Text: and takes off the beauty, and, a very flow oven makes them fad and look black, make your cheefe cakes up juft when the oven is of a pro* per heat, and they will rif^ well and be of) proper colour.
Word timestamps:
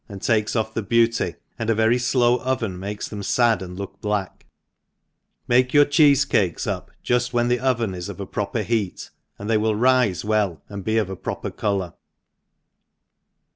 and 0.09 0.23
takes 0.23 0.55
off 0.55 0.73
the 0.73 0.81
beauty, 0.81 1.35
and, 1.59 1.69
a 1.69 1.75
very 1.75 1.99
flow 1.99 2.39
oven 2.41 2.79
makes 2.79 3.07
them 3.07 3.21
fad 3.21 3.61
and 3.61 3.77
look 3.77 4.01
black, 4.01 4.47
make 5.47 5.75
your 5.75 5.85
cheefe 5.85 6.27
cakes 6.27 6.65
up 6.65 6.89
juft 7.05 7.33
when 7.33 7.49
the 7.49 7.59
oven 7.59 7.93
is 7.93 8.09
of 8.09 8.19
a 8.19 8.25
pro* 8.25 8.47
per 8.47 8.63
heat, 8.63 9.11
and 9.37 9.47
they 9.47 9.57
will 9.57 9.75
rif^ 9.75 10.23
well 10.23 10.59
and 10.69 10.83
be 10.83 10.97
of) 10.97 11.15
proper 11.21 11.51
colour. 11.51 11.93